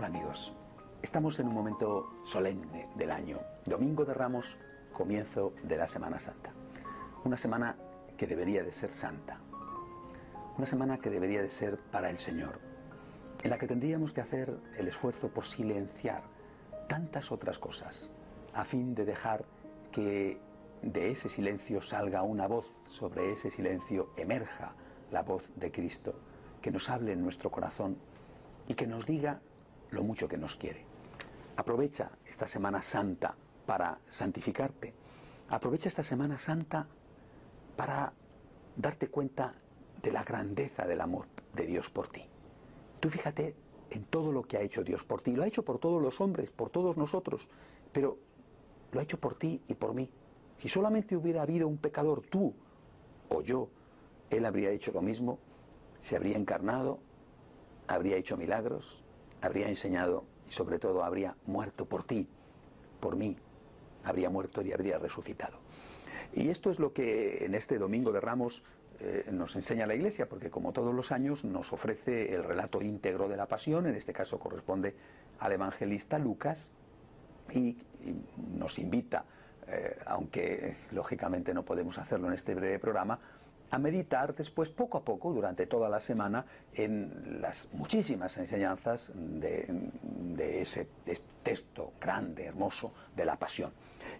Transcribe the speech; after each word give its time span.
Hola 0.00 0.06
amigos, 0.06 0.50
estamos 1.02 1.38
en 1.40 1.48
un 1.48 1.52
momento 1.52 2.08
solemne 2.24 2.88
del 2.96 3.10
año, 3.10 3.38
Domingo 3.66 4.06
de 4.06 4.14
Ramos, 4.14 4.46
comienzo 4.94 5.52
de 5.62 5.76
la 5.76 5.88
Semana 5.88 6.18
Santa. 6.18 6.52
Una 7.22 7.36
semana 7.36 7.76
que 8.16 8.26
debería 8.26 8.62
de 8.64 8.72
ser 8.72 8.92
santa, 8.92 9.38
una 10.56 10.66
semana 10.66 10.96
que 10.96 11.10
debería 11.10 11.42
de 11.42 11.50
ser 11.50 11.76
para 11.92 12.08
el 12.08 12.18
Señor, 12.18 12.60
en 13.42 13.50
la 13.50 13.58
que 13.58 13.66
tendríamos 13.66 14.14
que 14.14 14.22
hacer 14.22 14.56
el 14.78 14.88
esfuerzo 14.88 15.28
por 15.28 15.44
silenciar 15.44 16.22
tantas 16.88 17.30
otras 17.30 17.58
cosas, 17.58 18.10
a 18.54 18.64
fin 18.64 18.94
de 18.94 19.04
dejar 19.04 19.44
que 19.92 20.40
de 20.80 21.10
ese 21.10 21.28
silencio 21.28 21.82
salga 21.82 22.22
una 22.22 22.46
voz, 22.46 22.64
sobre 22.88 23.32
ese 23.32 23.50
silencio 23.50 24.08
emerja 24.16 24.72
la 25.10 25.20
voz 25.20 25.42
de 25.56 25.70
Cristo, 25.70 26.14
que 26.62 26.70
nos 26.70 26.88
hable 26.88 27.12
en 27.12 27.22
nuestro 27.22 27.50
corazón 27.50 27.98
y 28.66 28.72
que 28.72 28.86
nos 28.86 29.04
diga 29.04 29.42
lo 29.90 30.02
mucho 30.02 30.28
que 30.28 30.36
nos 30.36 30.56
quiere. 30.56 30.84
Aprovecha 31.56 32.10
esta 32.26 32.46
Semana 32.46 32.82
Santa 32.82 33.34
para 33.66 33.98
santificarte. 34.08 34.94
Aprovecha 35.48 35.88
esta 35.88 36.02
Semana 36.02 36.38
Santa 36.38 36.86
para 37.76 38.12
darte 38.76 39.08
cuenta 39.08 39.54
de 40.02 40.12
la 40.12 40.24
grandeza 40.24 40.86
del 40.86 41.00
amor 41.00 41.26
de 41.54 41.66
Dios 41.66 41.90
por 41.90 42.08
ti. 42.08 42.24
Tú 43.00 43.10
fíjate 43.10 43.54
en 43.90 44.04
todo 44.04 44.32
lo 44.32 44.42
que 44.42 44.56
ha 44.56 44.62
hecho 44.62 44.82
Dios 44.82 45.04
por 45.04 45.22
ti. 45.22 45.32
Lo 45.32 45.42
ha 45.42 45.46
hecho 45.46 45.64
por 45.64 45.78
todos 45.78 46.00
los 46.00 46.20
hombres, 46.20 46.50
por 46.50 46.70
todos 46.70 46.96
nosotros, 46.96 47.46
pero 47.92 48.18
lo 48.92 49.00
ha 49.00 49.02
hecho 49.02 49.18
por 49.18 49.36
ti 49.36 49.60
y 49.68 49.74
por 49.74 49.94
mí. 49.94 50.08
Si 50.58 50.68
solamente 50.68 51.16
hubiera 51.16 51.42
habido 51.42 51.66
un 51.68 51.78
pecador, 51.78 52.22
tú 52.22 52.54
o 53.28 53.42
yo, 53.42 53.68
Él 54.30 54.44
habría 54.44 54.70
hecho 54.70 54.92
lo 54.92 55.02
mismo, 55.02 55.38
se 56.00 56.16
habría 56.16 56.36
encarnado, 56.36 57.00
habría 57.88 58.16
hecho 58.16 58.36
milagros, 58.36 59.02
habría 59.40 59.68
enseñado 59.68 60.24
y 60.48 60.52
sobre 60.52 60.78
todo 60.78 61.04
habría 61.04 61.34
muerto 61.46 61.84
por 61.84 62.04
ti, 62.04 62.28
por 63.00 63.16
mí, 63.16 63.36
habría 64.04 64.30
muerto 64.30 64.62
y 64.62 64.72
habría 64.72 64.98
resucitado. 64.98 65.58
Y 66.32 66.48
esto 66.48 66.70
es 66.70 66.78
lo 66.78 66.92
que 66.92 67.44
en 67.44 67.54
este 67.54 67.78
Domingo 67.78 68.12
de 68.12 68.20
Ramos 68.20 68.62
eh, 69.00 69.26
nos 69.32 69.56
enseña 69.56 69.86
la 69.86 69.94
Iglesia, 69.94 70.28
porque 70.28 70.50
como 70.50 70.72
todos 70.72 70.94
los 70.94 71.10
años 71.10 71.44
nos 71.44 71.72
ofrece 71.72 72.34
el 72.34 72.44
relato 72.44 72.82
íntegro 72.82 73.28
de 73.28 73.36
la 73.36 73.46
pasión, 73.46 73.86
en 73.86 73.96
este 73.96 74.12
caso 74.12 74.38
corresponde 74.38 74.94
al 75.38 75.52
evangelista 75.52 76.18
Lucas, 76.18 76.68
y, 77.52 77.76
nos 78.56 78.78
invita, 78.78 79.24
eh, 79.66 79.98
aunque 80.06 80.76
lógicamente 80.92 81.52
no 81.52 81.64
podemos 81.64 81.98
hacerlo 81.98 82.28
en 82.28 82.34
este 82.34 82.54
breve 82.54 82.78
programa, 82.78 83.18
a 83.70 83.78
meditar 83.78 84.34
después 84.34 84.68
poco 84.68 84.98
a 84.98 85.04
poco 85.04 85.32
durante 85.32 85.66
toda 85.66 85.88
la 85.88 86.00
semana 86.00 86.44
en 86.74 87.40
las 87.40 87.68
muchísimas 87.72 88.36
enseñanzas 88.36 89.10
de, 89.14 89.90
ese 90.60 90.88
texto 91.42 91.92
grande, 92.00 92.46
hermoso 92.46 92.92
de 93.14 93.24
la 93.24 93.36
pasión. 93.36 93.72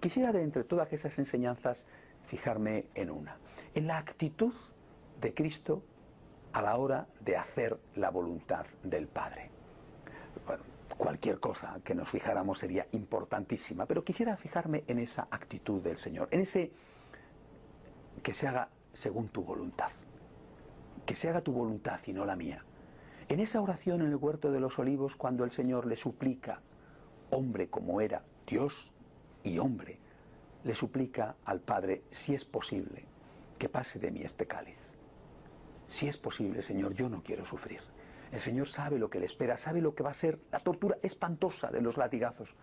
Quisiera 0.00 0.32
de 0.32 0.42
entre 0.42 0.64
todas 0.64 0.92
esas 0.92 1.18
enseñanzas 1.18 1.84
fijarme 2.26 2.86
en 2.94 3.10
una, 3.10 3.36
en 3.74 3.86
la 3.86 3.98
actitud 3.98 4.54
de 5.20 5.34
Cristo 5.34 5.82
a 6.52 6.62
la 6.62 6.76
hora 6.76 7.06
de 7.20 7.36
hacer 7.36 7.78
la 7.96 8.10
voluntad 8.10 8.66
del 8.82 9.08
Padre. 9.08 9.50
Bueno, 10.46 10.62
cualquier 10.96 11.40
cosa 11.40 11.80
que 11.84 11.94
nos 11.94 12.08
fijáramos 12.08 12.58
sería 12.58 12.86
importantísima, 12.92 13.86
pero 13.86 14.04
quisiera 14.04 14.36
fijarme 14.36 14.84
en 14.86 14.98
esa 14.98 15.26
actitud 15.30 15.82
del 15.82 15.98
Señor, 15.98 16.28
en 16.30 16.40
ese 16.40 16.70
que 18.22 18.34
se 18.34 18.46
haga 18.46 18.68
según 18.92 19.28
tu 19.28 19.42
voluntad. 19.42 19.90
Que 21.06 21.16
se 21.16 21.28
haga 21.28 21.40
tu 21.40 21.52
voluntad 21.52 22.00
y 22.06 22.12
no 22.12 22.24
la 22.24 22.36
mía. 22.36 22.64
En 23.28 23.40
esa 23.40 23.60
oración 23.60 24.02
en 24.02 24.08
el 24.08 24.16
huerto 24.16 24.50
de 24.50 24.60
los 24.60 24.78
olivos, 24.78 25.16
cuando 25.16 25.44
el 25.44 25.50
Señor 25.50 25.86
le 25.86 25.96
suplica, 25.96 26.60
hombre 27.30 27.68
como 27.68 28.00
era, 28.00 28.22
Dios 28.46 28.90
y 29.42 29.58
hombre, 29.58 29.98
le 30.64 30.74
suplica 30.74 31.34
al 31.44 31.60
Padre, 31.60 32.02
si 32.10 32.34
es 32.34 32.44
posible, 32.44 33.04
que 33.58 33.68
pase 33.68 33.98
de 33.98 34.10
mí 34.10 34.22
este 34.22 34.46
cáliz. 34.46 34.96
Si 35.88 36.08
es 36.08 36.16
posible, 36.16 36.62
Señor, 36.62 36.94
yo 36.94 37.08
no 37.08 37.22
quiero 37.22 37.44
sufrir. 37.44 37.80
El 38.32 38.40
Señor 38.40 38.68
sabe 38.68 38.98
lo 38.98 39.10
que 39.10 39.20
le 39.20 39.26
espera, 39.26 39.56
sabe 39.56 39.80
lo 39.80 39.94
que 39.94 40.02
va 40.02 40.10
a 40.10 40.14
ser 40.14 40.38
la 40.50 40.60
tortura 40.60 40.96
espantosa 41.02 41.70
de 41.70 41.82
los 41.82 41.96
latigazos, 41.96 42.54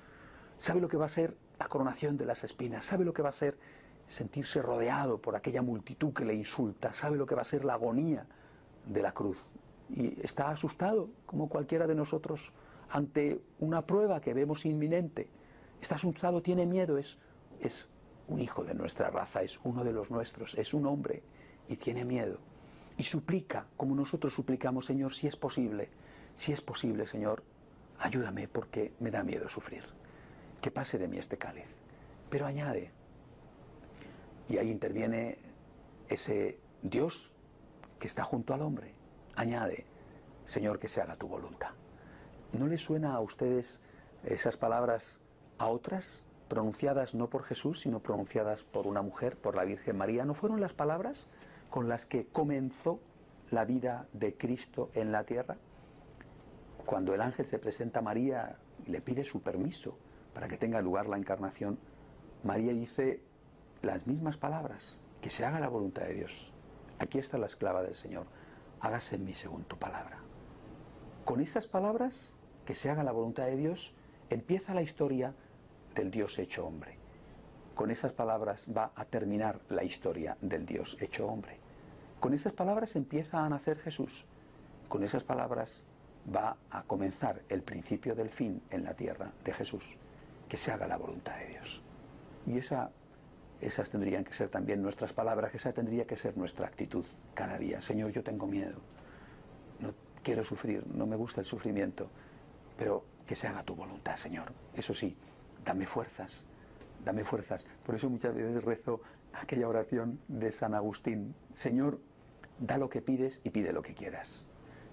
sabe 0.59 0.81
lo 0.81 0.87
que 0.87 0.97
va 0.97 1.05
a 1.05 1.09
ser 1.09 1.35
la 1.59 1.67
coronación 1.67 2.17
de 2.17 2.25
las 2.25 2.43
espinas, 2.43 2.85
sabe 2.85 3.05
lo 3.05 3.13
que 3.13 3.21
va 3.21 3.29
a 3.29 3.33
ser 3.33 3.57
sentirse 4.09 4.61
rodeado 4.61 5.19
por 5.19 5.35
aquella 5.35 5.61
multitud 5.61 6.13
que 6.13 6.25
le 6.25 6.33
insulta, 6.33 6.93
sabe 6.93 7.17
lo 7.17 7.25
que 7.25 7.35
va 7.35 7.43
a 7.43 7.45
ser 7.45 7.63
la 7.63 7.75
agonía 7.75 8.25
de 8.85 9.01
la 9.01 9.13
cruz. 9.13 9.39
Y 9.89 10.19
está 10.21 10.49
asustado, 10.49 11.09
como 11.25 11.47
cualquiera 11.47 11.87
de 11.87 11.95
nosotros, 11.95 12.51
ante 12.89 13.39
una 13.59 13.83
prueba 13.83 14.19
que 14.19 14.33
vemos 14.33 14.65
inminente. 14.65 15.29
Está 15.81 15.95
asustado, 15.95 16.41
tiene 16.41 16.65
miedo, 16.65 16.97
es, 16.97 17.17
es 17.61 17.87
un 18.27 18.39
hijo 18.39 18.63
de 18.63 18.73
nuestra 18.73 19.09
raza, 19.09 19.41
es 19.41 19.59
uno 19.63 19.83
de 19.83 19.93
los 19.93 20.11
nuestros, 20.11 20.55
es 20.55 20.73
un 20.73 20.85
hombre 20.85 21.23
y 21.67 21.77
tiene 21.77 22.03
miedo. 22.03 22.39
Y 22.97 23.03
suplica, 23.03 23.65
como 23.77 23.95
nosotros 23.95 24.33
suplicamos, 24.33 24.85
Señor, 24.85 25.13
si 25.13 25.27
es 25.27 25.35
posible, 25.35 25.89
si 26.35 26.51
es 26.51 26.61
posible, 26.61 27.07
Señor, 27.07 27.43
ayúdame 27.99 28.47
porque 28.47 28.93
me 28.99 29.11
da 29.11 29.23
miedo 29.23 29.47
sufrir. 29.49 29.83
Que 30.61 30.71
pase 30.71 30.97
de 30.97 31.07
mí 31.07 31.17
este 31.17 31.37
cáliz. 31.37 31.67
Pero 32.29 32.45
añade, 32.45 32.91
y 34.49 34.57
ahí 34.57 34.71
interviene 34.71 35.37
ese 36.09 36.57
Dios 36.81 37.31
que 37.99 38.07
está 38.07 38.23
junto 38.23 38.53
al 38.53 38.63
hombre. 38.63 38.93
Añade, 39.35 39.85
Señor, 40.47 40.79
que 40.79 40.87
se 40.87 41.01
haga 41.01 41.15
tu 41.15 41.27
voluntad. 41.27 41.69
¿No 42.51 42.67
le 42.67 42.79
suena 42.79 43.13
a 43.13 43.19
ustedes 43.19 43.79
esas 44.23 44.57
palabras 44.57 45.21
a 45.59 45.67
otras, 45.67 46.25
pronunciadas 46.47 47.13
no 47.13 47.29
por 47.29 47.43
Jesús, 47.43 47.81
sino 47.81 47.99
pronunciadas 47.99 48.63
por 48.63 48.87
una 48.87 49.03
mujer, 49.03 49.37
por 49.37 49.55
la 49.55 49.63
Virgen 49.63 49.97
María? 49.97 50.25
¿No 50.25 50.33
fueron 50.33 50.59
las 50.59 50.73
palabras 50.73 51.27
con 51.69 51.87
las 51.87 52.05
que 52.07 52.25
comenzó 52.25 52.99
la 53.51 53.65
vida 53.65 54.07
de 54.13 54.33
Cristo 54.33 54.89
en 54.95 55.11
la 55.11 55.25
tierra? 55.25 55.57
Cuando 56.87 57.13
el 57.13 57.21
ángel 57.21 57.45
se 57.45 57.59
presenta 57.59 57.99
a 57.99 58.01
María 58.01 58.57
y 58.83 58.89
le 58.89 59.01
pide 59.01 59.23
su 59.23 59.43
permiso 59.43 59.95
para 60.33 60.47
que 60.47 60.57
tenga 60.57 60.81
lugar 60.81 61.05
la 61.05 61.17
encarnación, 61.17 61.77
María 62.43 62.73
dice, 62.73 63.21
las 63.81 64.05
mismas 64.07 64.37
palabras, 64.37 64.99
que 65.21 65.29
se 65.29 65.45
haga 65.45 65.59
la 65.59 65.69
voluntad 65.69 66.03
de 66.03 66.13
Dios. 66.13 66.51
Aquí 66.99 67.17
está 67.17 67.37
la 67.37 67.45
esclava 67.45 67.81
del 67.81 67.95
Señor, 67.95 68.25
hágase 68.81 69.15
en 69.15 69.25
mí 69.25 69.33
según 69.33 69.63
tu 69.63 69.77
palabra. 69.77 70.19
Con 71.25 71.39
esas 71.41 71.67
palabras, 71.67 72.33
que 72.65 72.75
se 72.75 72.89
haga 72.89 73.03
la 73.03 73.11
voluntad 73.11 73.45
de 73.45 73.55
Dios, 73.55 73.93
empieza 74.29 74.73
la 74.73 74.81
historia 74.81 75.33
del 75.95 76.11
Dios 76.11 76.37
hecho 76.39 76.65
hombre. 76.65 76.97
Con 77.75 77.91
esas 77.91 78.11
palabras 78.11 78.65
va 78.75 78.91
a 78.95 79.05
terminar 79.05 79.59
la 79.69 79.83
historia 79.83 80.37
del 80.41 80.65
Dios 80.65 80.97
hecho 80.99 81.27
hombre. 81.27 81.57
Con 82.19 82.33
esas 82.33 82.51
palabras 82.51 82.95
empieza 82.95 83.45
a 83.45 83.49
nacer 83.49 83.79
Jesús. 83.79 84.25
Con 84.89 85.03
esas 85.03 85.23
palabras 85.23 85.69
va 86.35 86.57
a 86.69 86.83
comenzar 86.83 87.41
el 87.47 87.61
principio 87.61 88.15
del 88.15 88.29
fin 88.29 88.61
en 88.69 88.83
la 88.83 88.93
tierra 88.93 89.31
de 89.45 89.53
Jesús. 89.53 89.83
Que 90.49 90.57
se 90.57 90.71
haga 90.71 90.87
la 90.87 90.97
voluntad 90.97 91.37
de 91.37 91.47
Dios. 91.47 91.81
Y 92.45 92.57
esa 92.57 92.91
esas 93.61 93.89
tendrían 93.89 94.23
que 94.23 94.33
ser 94.33 94.49
también 94.49 94.81
nuestras 94.81 95.11
palabras, 95.13 95.53
esa 95.53 95.73
tendría 95.73 96.05
que 96.05 96.15
ser 96.15 96.37
nuestra 96.37 96.67
actitud 96.67 97.05
cada 97.33 97.57
día. 97.57 97.81
Señor, 97.81 98.11
yo 98.11 98.23
tengo 98.23 98.47
miedo. 98.47 98.79
No 99.79 99.93
quiero 100.23 100.43
sufrir, 100.43 100.85
no 100.87 101.05
me 101.05 101.15
gusta 101.15 101.41
el 101.41 101.47
sufrimiento, 101.47 102.09
pero 102.77 103.03
que 103.27 103.35
se 103.35 103.47
haga 103.47 103.63
tu 103.63 103.75
voluntad, 103.75 104.15
Señor. 104.17 104.53
Eso 104.73 104.93
sí, 104.93 105.15
dame 105.65 105.85
fuerzas, 105.85 106.31
dame 107.03 107.23
fuerzas. 107.23 107.65
Por 107.85 107.95
eso 107.95 108.09
muchas 108.09 108.33
veces 108.33 108.63
rezo 108.63 109.01
aquella 109.33 109.67
oración 109.67 110.19
de 110.27 110.51
San 110.51 110.73
Agustín, 110.73 111.35
Señor, 111.55 111.99
da 112.59 112.77
lo 112.77 112.89
que 112.89 113.01
pides 113.01 113.39
y 113.43 113.49
pide 113.49 113.73
lo 113.73 113.81
que 113.81 113.93
quieras. 113.93 114.43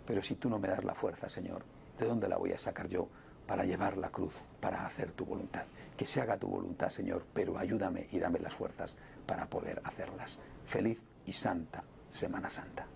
Pero 0.07 0.23
si 0.23 0.35
tú 0.35 0.51
no 0.51 0.59
me 0.59 0.69
das 0.69 0.85
la 0.85 0.95
fuerza, 0.95 1.29
Señor, 1.29 1.63
¿de 1.99 2.07
dónde 2.07 2.29
la 2.29 2.37
voy 2.37 2.53
a 2.53 2.59
sacar 2.59 2.89
yo 2.89 3.09
para 3.47 3.65
llevar 3.65 3.97
la 3.97 4.11
cruz, 4.11 4.35
para 4.61 4.87
hacer 4.87 5.13
tu 5.13 5.25
voluntad? 5.25 5.65
Que 5.97 6.07
se 6.07 6.21
haga 6.21 6.37
tu 6.37 6.49
voluntad, 6.49 6.91
Señor, 6.91 7.25
pero 7.33 7.59
ayúdame 7.59 8.09
y 8.13 8.19
dame 8.19 8.39
las 8.39 8.55
fuerzas 8.55 8.95
para 9.27 9.47
poder 9.47 9.81
hacerlas. 9.85 10.39
Feliz 10.67 11.01
y 11.25 11.33
santa 11.33 11.83
Semana 12.11 12.51
Santa. 12.51 12.87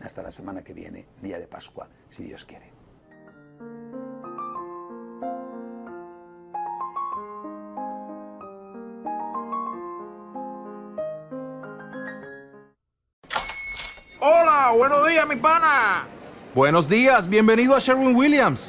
Hasta 0.00 0.22
la 0.22 0.30
semana 0.30 0.62
que 0.62 0.72
viene, 0.72 1.06
día 1.22 1.38
de 1.38 1.46
Pascua, 1.46 1.88
si 2.10 2.24
Dios 2.24 2.44
quiere. 2.44 2.70
Hola, 14.20 14.72
buenos 14.76 15.08
días, 15.08 15.26
mi 15.26 15.36
pana. 15.36 16.06
Buenos 16.54 16.88
días, 16.88 17.28
bienvenido 17.28 17.74
a 17.74 17.78
Sherwin 17.78 18.14
Williams. 18.14 18.68